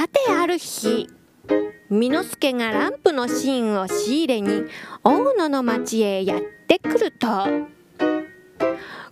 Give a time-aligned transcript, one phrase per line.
[0.00, 1.10] さてある日
[1.90, 4.62] 巳之助がランプの芯を仕入れに
[5.04, 7.26] 大野の町へやってくると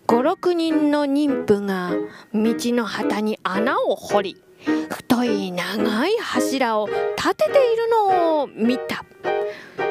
[0.07, 1.91] 56人の妊婦が
[2.33, 4.43] 道の旗に穴を掘り
[4.89, 9.05] 太い長い柱を立てているのを見た。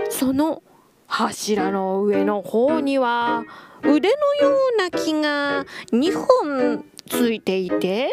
[0.09, 0.63] その
[1.05, 3.43] 柱の上の方には
[3.83, 8.09] 腕のような木が2本ついていて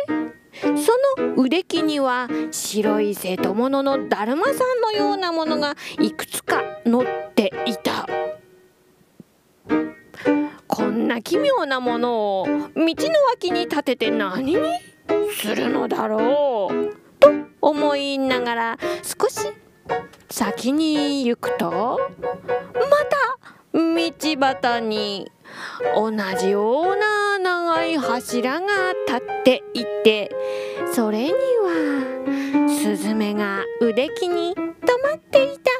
[0.60, 7.04] その腕木には白い瀬戸物のだるまさんのようなものがいくつか乗っ
[7.34, 8.06] ていた。
[10.66, 12.84] こんな奇妙なものを道の
[13.30, 14.56] 脇に立てて何に
[15.32, 17.30] するのだろうと
[17.60, 19.38] 思いながら少し
[20.30, 23.38] 先に行くとまた
[23.72, 25.30] 道端に
[25.94, 27.23] 同じような
[27.86, 28.66] い柱が
[29.06, 30.30] 立っていて
[30.92, 34.62] それにはスズメが腕木に止
[35.02, 35.70] まっていた。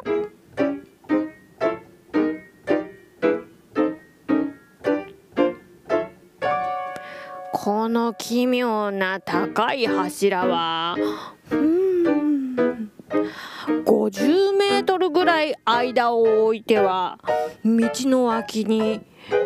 [7.52, 10.96] この奇妙な高い柱は
[11.50, 12.90] うん
[13.86, 17.18] 50メートルぐらい間を置いては
[17.64, 19.00] 道の脇に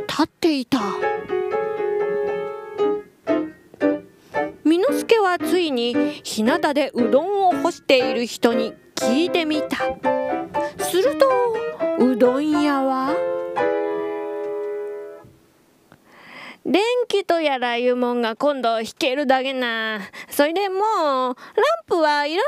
[0.08, 0.80] 立っていた
[4.68, 9.78] 巳之助はついに日向でうどんを干している人に聞いてみた
[10.84, 13.16] するとうどん屋は
[16.66, 20.00] 電気とやらいうもんが今度引けるだけな。
[20.28, 21.34] それでもう、ラン
[21.86, 22.42] プはいらんよ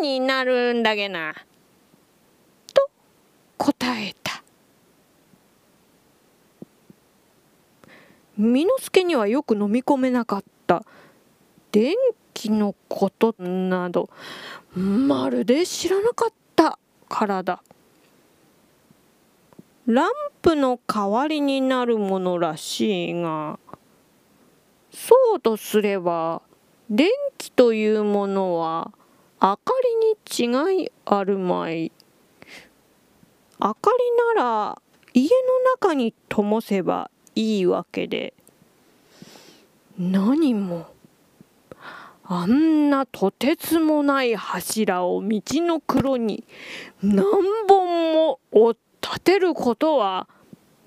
[0.00, 1.34] うになるんだけな。
[2.74, 2.90] と
[3.56, 4.42] 答えた。
[8.36, 10.82] 巳之助にはよく飲み込めなかった。
[11.74, 11.96] 電
[12.34, 14.08] 気のことなど、
[14.76, 17.64] まるで知らなかったからだ。
[19.86, 23.58] ランプの代わりになるものらしいが
[24.92, 26.40] そうとすれば
[26.88, 28.92] 電気というものは
[29.42, 29.72] 明か
[30.32, 31.92] りに違いあるまい
[33.60, 35.30] 明かりなら家の
[35.74, 38.32] 中に灯せばいいわけで
[39.98, 40.93] 何も
[42.26, 46.44] あんなとてつもない柱を道の黒に
[47.02, 47.24] 何
[47.68, 50.26] 本も折っ立てることは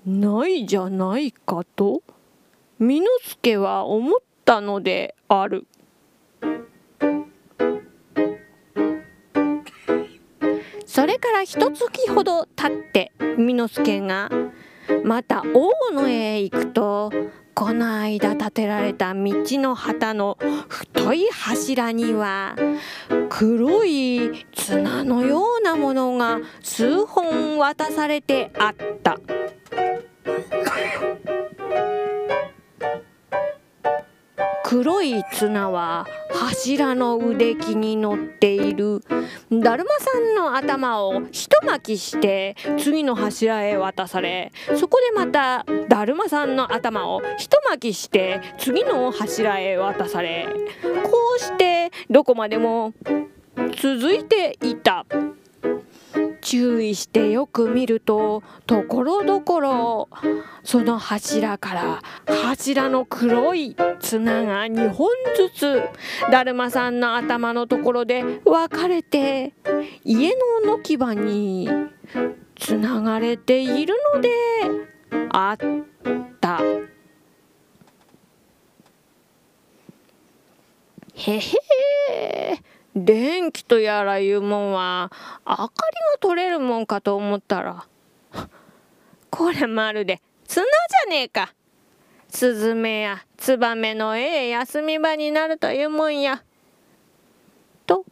[0.04, 2.02] ないじゃないかと
[2.80, 5.66] 巳之助は思ったのである。
[10.84, 14.30] それから一月ほど経って巳之助が
[15.04, 17.12] また大野へ行くと
[17.58, 20.38] この間建てられた道の旗の
[20.68, 22.54] 太い柱には
[23.28, 29.18] 黒い綱のようなものが数本渡されてあった。
[34.68, 39.00] 黒い綱は柱の腕木に乗っている
[39.50, 50.46] だるまさんの頭を一巻きして次の柱へ渡されそこでまただるまさんの頭を一巻きして次の柱へ渡され
[50.82, 52.92] こうしてどこまでも
[53.80, 55.06] 続いていた。
[56.50, 60.08] 注意してよく見るとところどころ
[60.64, 62.02] その柱から
[62.42, 65.82] 柱の黒い綱が2本ずつ
[66.32, 69.52] だるまさんの頭のところで分かれて
[70.04, 70.30] 家
[70.64, 71.68] の軒場に
[72.56, 74.30] つながれているので
[75.28, 75.56] あっ
[76.40, 76.60] た。
[81.14, 82.58] へへ
[83.04, 85.10] 電気とやらいうもんは
[85.46, 85.72] 明かり
[86.12, 87.86] が取れるもんかと思ったら
[89.30, 91.52] これまるで綱じゃねえか。
[92.30, 96.42] スズメやツバメのええ休み場になるというもんや。
[97.86, 98.04] と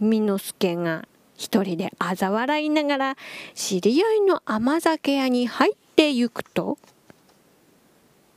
[0.00, 1.06] 巳之助が
[1.36, 3.16] 一人で嘲笑いながら
[3.54, 6.78] 知り合いの甘酒屋に入ってゆくと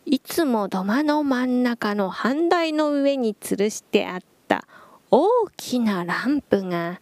[0.06, 4.66] いつも土間の真ん中の半台の上に吊るしてあった
[5.16, 7.00] 大きなランプが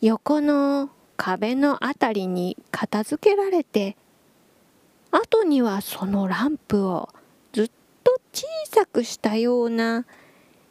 [0.00, 3.96] 横の壁のあたりに片付けられて
[5.12, 7.08] 後にはそのランプを
[7.52, 7.70] ずっ
[8.02, 10.04] と小さくしたような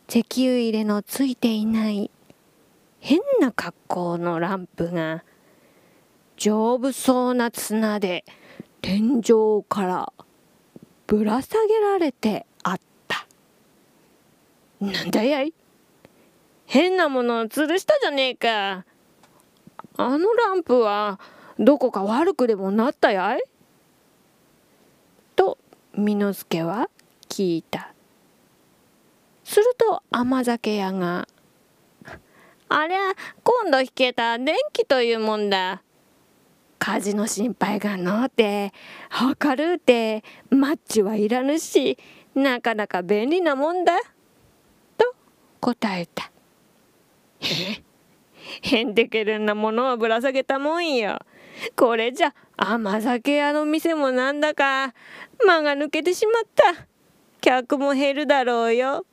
[0.09, 2.11] 石油入れのついていない
[2.99, 5.23] 変な格好のランプが
[6.35, 8.25] 丈夫そうな綱で
[8.81, 10.11] 天井から
[11.07, 13.25] ぶら下げられてあった。
[14.81, 15.53] なんだやい？
[16.73, 18.85] 変なものを吊るしたじゃねえか。
[19.97, 21.19] あのランプは
[21.59, 23.43] どこか悪くでもなったやい？
[25.35, 25.57] と
[25.97, 26.89] 巳之助は
[27.27, 27.93] 聞いた。
[29.43, 31.27] すると甘酒屋が
[32.69, 32.99] 「ありゃ
[33.43, 35.83] 今度引けた電気というもんだ」
[36.79, 38.71] 火事の心配がのうて
[39.43, 41.97] 明るうてマッチはいらぬし
[42.33, 43.99] なかなか便利なもんだ。
[44.97, 45.13] と
[45.59, 46.31] 答えた。
[47.41, 51.19] へんてけるんなものをぶら下げたもんよ。
[51.75, 54.93] これじゃ甘酒屋の店もなんだか。
[55.45, 56.87] 間が抜けてしまった。
[57.41, 59.05] 客も減るだろうよ。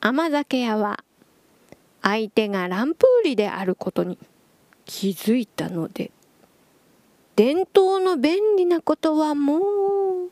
[0.00, 1.04] 甘酒屋は
[2.02, 4.18] 相手がランプ売りであることに
[4.84, 6.10] 気づいたので
[7.36, 10.30] 伝統の便利なことはもう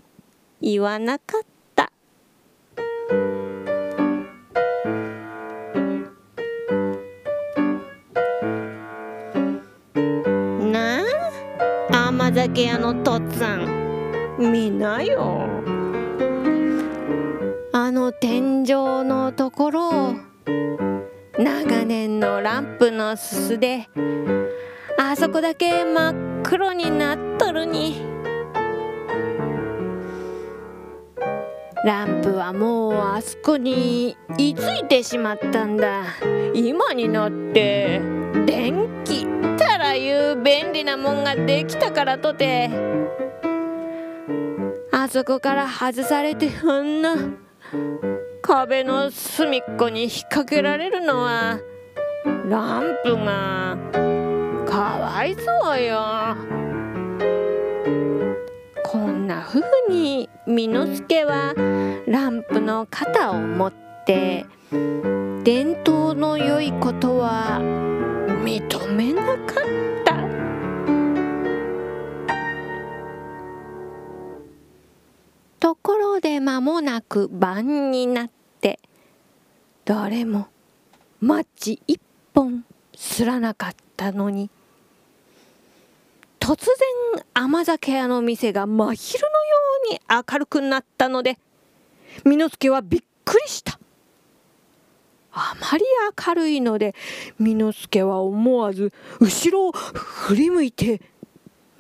[0.61, 1.43] 言わなかっ
[1.77, 1.93] た。
[12.31, 14.53] 甘酒屋のとっつぁん。
[14.53, 15.49] 見なよ。
[17.73, 18.69] あの天井
[19.03, 20.15] のところを
[21.41, 23.89] 長年のランプのすすで
[24.97, 28.01] あそこだけ真っ黒になっとるに。
[31.85, 36.05] ランプはもうあそこに居ついてしまったんだ。
[36.55, 38.01] 今になって
[38.47, 39.40] 電気
[40.37, 42.71] 便利なもんができたからとて。
[44.93, 47.17] あそこから外されてあんな。
[48.43, 51.61] 壁の隅っこに引っ掛けられるのは
[52.49, 53.77] ランプが。
[54.67, 56.37] かわいそうよ。
[58.85, 61.55] こんなふうに巳之助は
[62.07, 63.73] ランプの肩を持っ
[64.05, 64.47] て
[65.45, 67.61] 伝統の良いことは
[68.45, 70.00] 認めなかった。
[75.61, 78.31] ところで間もなく晩になっ
[78.63, 78.81] て
[79.85, 80.49] 誰も
[81.21, 82.01] マッチ一
[82.35, 82.65] 本
[82.97, 84.51] すらなかったのに
[86.41, 89.57] 突然甘酒屋の店が真昼のよ
[89.91, 91.39] うに明るくなったので
[92.25, 93.79] 巳之助はびっくりした。
[95.33, 95.85] あまり
[96.27, 96.95] 明るいので
[97.39, 101.03] 巳之助は思わず後ろを振り向いて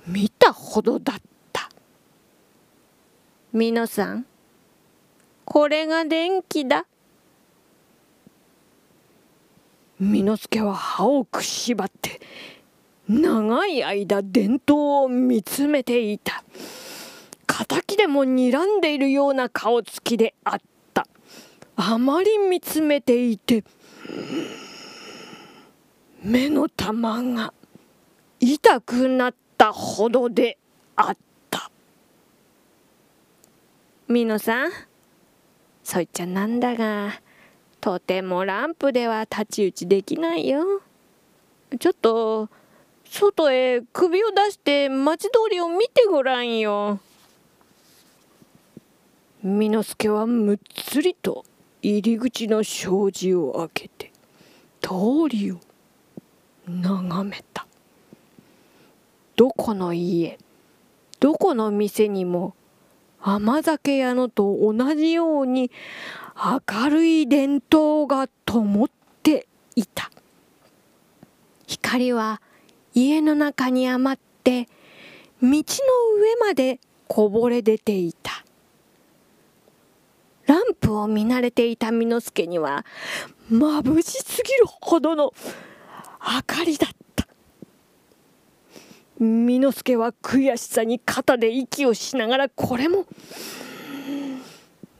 [0.06, 1.29] 見たほどだった。
[3.52, 4.26] 皆さん
[5.44, 6.86] これが電気だ。
[9.98, 12.20] 巳之助は歯をくしばって
[13.08, 16.44] 長い間伝統を見つめていた。
[17.66, 20.60] 敵でも睨んでいるような顔つきであっ
[20.94, 21.08] た。
[21.74, 23.64] あまり見つめていて
[26.22, 27.52] 目の玉が
[28.38, 30.56] 痛くなったほどで
[30.94, 31.29] あった。
[34.10, 34.70] みのさん？
[35.84, 37.20] そいっちゃなんだが
[37.80, 40.82] とてもランプでは太刀打ちできないよ
[41.78, 42.48] ちょっと
[43.04, 46.98] 外へ首を出して町通りを見てごらんよ。
[49.44, 51.44] 巳之助はむっつりと
[51.80, 54.12] 入り口の障子を開けて
[54.82, 54.90] 通
[55.28, 55.60] りを
[56.66, 57.64] 眺めた。
[59.36, 60.36] どこの家
[61.20, 62.56] どこの店にも
[63.22, 65.70] 甘酒屋のと同じように
[66.68, 68.90] 明るい電灯が灯っ
[69.22, 69.46] て
[69.76, 70.10] いた。
[71.66, 72.40] 光は
[72.94, 74.68] 家の中に余って
[75.42, 78.44] 道の上までこぼれ出ていた。
[80.46, 82.84] ランプを見慣れていた巳之助には
[83.52, 85.32] 眩しすぎるほどの
[86.20, 86.99] 明かりだった。
[89.20, 93.04] 巳之助は悔しさに肩で息をしながらこれも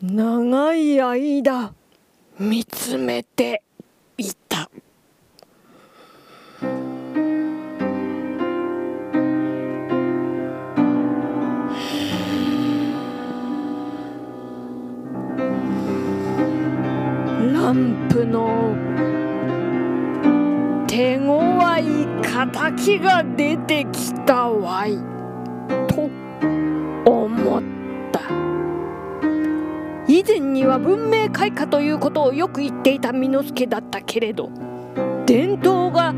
[0.03, 1.73] 長い間
[2.39, 3.63] 見つめて
[4.19, 4.71] いた。
[17.41, 18.75] ランプの
[20.91, 24.99] 手強い敵が出てきたわい
[25.87, 26.11] と
[27.09, 27.63] 思っ
[28.11, 28.21] た
[30.09, 34.51] 以前には文明開化ということをよく言っていた巳之助だったけれど
[35.27, 36.13] 伝統が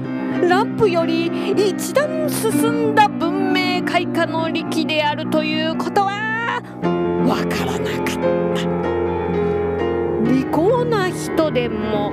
[0.49, 6.62] ランプより一段進んだ文明開化の力であるということは
[7.29, 8.17] わからなかっ
[8.57, 8.62] た。
[10.33, 12.11] 利口な人でも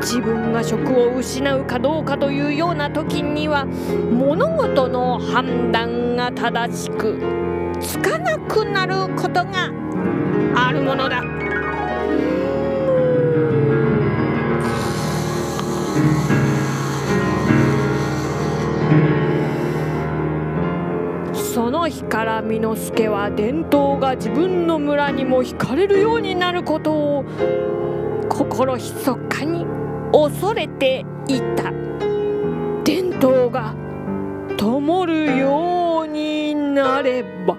[0.00, 7.18] 自分が職を失うかどうかというような時には物事の判断が正しく
[7.80, 9.70] つかなくなることが
[10.54, 11.22] あるものだ。
[21.32, 27.24] その日から巳之助は伝統が自分の村にも惹かれるようになることを
[28.28, 29.49] 心ひそかに
[30.12, 31.72] 恐れていた。
[32.84, 33.74] 伝統が
[34.56, 37.56] 灯るようになれば。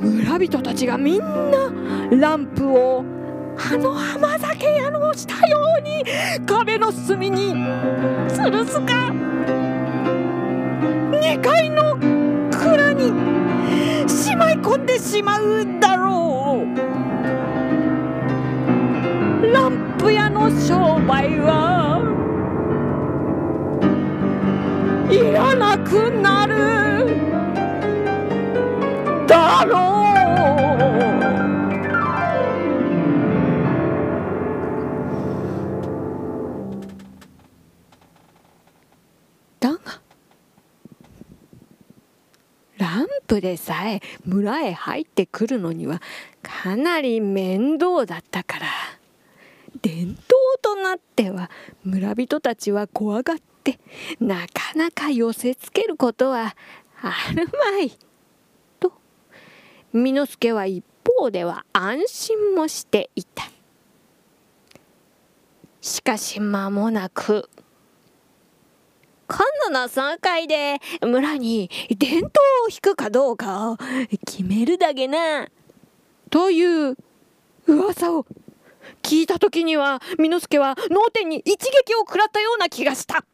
[0.00, 1.72] 村人たちがみんな
[2.10, 3.04] ランプを
[3.56, 6.04] あの浜酒屋のしたように
[6.46, 9.12] 壁の隅に吊るすか。
[11.12, 11.96] 2階の
[12.50, 13.12] 蔵に
[14.08, 17.11] しまい込んでしまうだろう。
[20.02, 22.02] ランプ屋の商売は
[25.08, 27.06] いらなくなる。
[29.28, 29.92] だろう。
[42.78, 46.02] ランプでさえ村へ入ってくるのには
[46.42, 48.66] かなり面倒だったから。
[49.82, 50.18] 伝統
[50.62, 51.50] となっては
[51.84, 53.78] 村人たちは怖がって
[54.20, 56.56] なかなか寄せつけることは
[57.00, 57.90] あるまい
[58.80, 58.92] と
[59.92, 60.84] 巳之助は一
[61.18, 63.44] 方では安心もしていた
[65.80, 67.50] しかし間もなく
[69.26, 72.28] 今度の総会で村に伝統
[72.66, 73.78] を引くかどうかを
[74.26, 75.48] 決めるだけな。
[76.28, 76.96] という
[77.66, 78.26] 噂を
[79.02, 83.24] 聞いた時には巳之助は脳天に一撃を食らったような気がした。